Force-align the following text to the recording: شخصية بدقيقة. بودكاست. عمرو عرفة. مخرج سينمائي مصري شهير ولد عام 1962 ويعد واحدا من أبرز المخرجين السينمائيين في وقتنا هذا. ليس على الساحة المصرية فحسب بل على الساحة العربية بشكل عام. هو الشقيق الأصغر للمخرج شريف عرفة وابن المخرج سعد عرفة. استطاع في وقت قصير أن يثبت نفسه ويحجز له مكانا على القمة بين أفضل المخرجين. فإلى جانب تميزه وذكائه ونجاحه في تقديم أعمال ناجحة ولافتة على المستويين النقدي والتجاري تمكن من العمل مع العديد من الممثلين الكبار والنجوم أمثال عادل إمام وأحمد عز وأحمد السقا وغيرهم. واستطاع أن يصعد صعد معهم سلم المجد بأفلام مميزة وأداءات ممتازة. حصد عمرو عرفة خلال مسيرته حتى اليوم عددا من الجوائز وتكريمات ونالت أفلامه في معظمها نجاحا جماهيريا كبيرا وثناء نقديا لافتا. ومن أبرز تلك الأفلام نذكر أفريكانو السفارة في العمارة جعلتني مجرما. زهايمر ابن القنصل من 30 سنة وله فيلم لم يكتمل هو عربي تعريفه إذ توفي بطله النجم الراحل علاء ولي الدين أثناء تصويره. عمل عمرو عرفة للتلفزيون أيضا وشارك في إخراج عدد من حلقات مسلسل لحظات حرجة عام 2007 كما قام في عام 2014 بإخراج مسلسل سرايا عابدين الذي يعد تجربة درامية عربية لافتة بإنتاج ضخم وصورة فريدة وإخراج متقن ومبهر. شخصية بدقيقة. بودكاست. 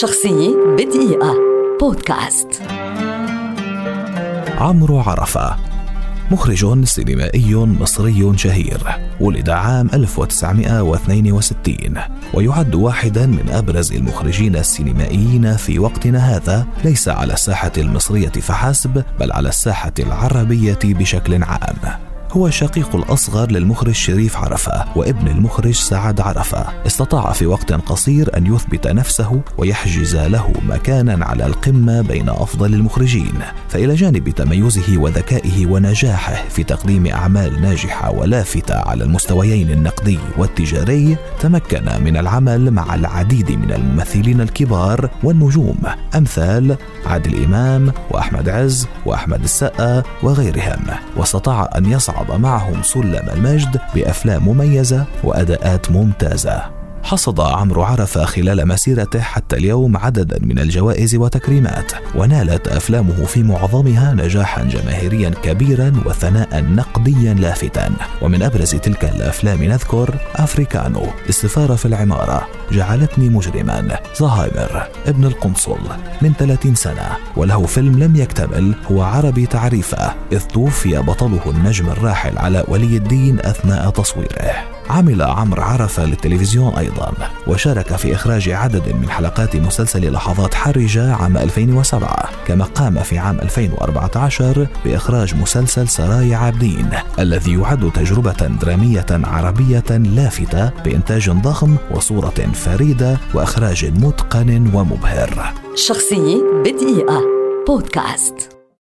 شخصية 0.00 0.56
بدقيقة. 0.78 1.34
بودكاست. 1.80 2.62
عمرو 4.58 4.98
عرفة. 4.98 5.56
مخرج 6.30 6.84
سينمائي 6.84 7.54
مصري 7.54 8.32
شهير 8.36 8.80
ولد 9.20 9.50
عام 9.50 9.90
1962 9.94 11.76
ويعد 12.34 12.74
واحدا 12.74 13.26
من 13.26 13.48
أبرز 13.48 13.92
المخرجين 13.92 14.56
السينمائيين 14.56 15.56
في 15.56 15.78
وقتنا 15.78 16.18
هذا. 16.18 16.66
ليس 16.84 17.08
على 17.08 17.32
الساحة 17.32 17.72
المصرية 17.78 18.32
فحسب 18.32 19.04
بل 19.20 19.32
على 19.32 19.48
الساحة 19.48 19.94
العربية 19.98 20.78
بشكل 20.84 21.42
عام. 21.42 22.11
هو 22.32 22.46
الشقيق 22.46 22.96
الأصغر 22.96 23.50
للمخرج 23.50 23.92
شريف 23.92 24.36
عرفة 24.36 24.84
وابن 24.96 25.28
المخرج 25.28 25.74
سعد 25.74 26.20
عرفة. 26.20 26.66
استطاع 26.86 27.32
في 27.32 27.46
وقت 27.46 27.72
قصير 27.72 28.36
أن 28.36 28.54
يثبت 28.54 28.86
نفسه 28.86 29.40
ويحجز 29.58 30.16
له 30.16 30.52
مكانا 30.68 31.24
على 31.24 31.46
القمة 31.46 32.00
بين 32.00 32.28
أفضل 32.28 32.74
المخرجين. 32.74 33.32
فإلى 33.68 33.94
جانب 33.94 34.28
تميزه 34.28 34.98
وذكائه 34.98 35.66
ونجاحه 35.66 36.44
في 36.48 36.64
تقديم 36.64 37.06
أعمال 37.06 37.62
ناجحة 37.62 38.10
ولافتة 38.10 38.74
على 38.74 39.04
المستويين 39.04 39.70
النقدي 39.70 40.18
والتجاري 40.38 41.16
تمكن 41.40 41.84
من 42.04 42.16
العمل 42.16 42.70
مع 42.70 42.94
العديد 42.94 43.50
من 43.50 43.72
الممثلين 43.72 44.40
الكبار 44.40 45.10
والنجوم 45.22 45.78
أمثال 46.16 46.76
عادل 47.06 47.44
إمام 47.44 47.92
وأحمد 48.10 48.48
عز 48.48 48.86
وأحمد 49.06 49.42
السقا 49.42 50.02
وغيرهم. 50.22 50.84
واستطاع 51.16 51.70
أن 51.76 51.92
يصعد 51.92 52.21
صعد 52.22 52.40
معهم 52.40 52.82
سلم 52.82 53.30
المجد 53.32 53.80
بأفلام 53.94 54.48
مميزة 54.48 55.06
وأداءات 55.24 55.90
ممتازة. 55.90 56.81
حصد 57.02 57.40
عمرو 57.40 57.82
عرفة 57.82 58.24
خلال 58.24 58.68
مسيرته 58.68 59.20
حتى 59.20 59.56
اليوم 59.56 59.96
عددا 59.96 60.38
من 60.42 60.58
الجوائز 60.58 61.14
وتكريمات 61.14 61.92
ونالت 62.14 62.68
أفلامه 62.68 63.24
في 63.24 63.42
معظمها 63.42 64.14
نجاحا 64.14 64.64
جماهيريا 64.64 65.30
كبيرا 65.30 65.92
وثناء 66.06 66.62
نقديا 66.62 67.34
لافتا. 67.34 67.90
ومن 68.22 68.42
أبرز 68.42 68.70
تلك 68.70 69.04
الأفلام 69.04 69.64
نذكر 69.64 70.14
أفريكانو 70.36 71.06
السفارة 71.28 71.74
في 71.74 71.84
العمارة 71.86 72.48
جعلتني 72.72 73.28
مجرما. 73.28 73.98
زهايمر 74.20 74.88
ابن 75.06 75.24
القنصل 75.24 75.78
من 76.22 76.32
30 76.38 76.74
سنة 76.74 77.06
وله 77.36 77.66
فيلم 77.66 77.98
لم 77.98 78.16
يكتمل 78.16 78.74
هو 78.92 79.02
عربي 79.02 79.46
تعريفه 79.46 80.14
إذ 80.32 80.40
توفي 80.40 80.98
بطله 80.98 81.50
النجم 81.50 81.88
الراحل 81.88 82.38
علاء 82.38 82.70
ولي 82.70 82.96
الدين 82.96 83.40
أثناء 83.40 83.90
تصويره. 83.90 84.71
عمل 84.92 85.22
عمرو 85.22 85.62
عرفة 85.62 86.04
للتلفزيون 86.04 86.74
أيضا 86.74 87.12
وشارك 87.46 87.96
في 87.96 88.14
إخراج 88.14 88.48
عدد 88.48 88.88
من 88.88 89.10
حلقات 89.10 89.56
مسلسل 89.56 90.12
لحظات 90.12 90.54
حرجة 90.54 91.14
عام 91.14 91.36
2007 91.36 92.28
كما 92.46 92.64
قام 92.64 92.98
في 92.98 93.18
عام 93.18 93.38
2014 93.40 94.66
بإخراج 94.84 95.34
مسلسل 95.34 95.88
سرايا 95.88 96.36
عابدين 96.36 96.90
الذي 97.18 97.52
يعد 97.52 97.92
تجربة 97.92 98.46
درامية 98.62 99.06
عربية 99.10 99.90
لافتة 99.90 100.70
بإنتاج 100.84 101.30
ضخم 101.30 101.76
وصورة 101.90 102.50
فريدة 102.54 103.16
وإخراج 103.34 103.84
متقن 103.84 104.70
ومبهر. 104.74 105.52
شخصية 105.74 106.36
بدقيقة. 106.64 107.20
بودكاست. 107.66 108.51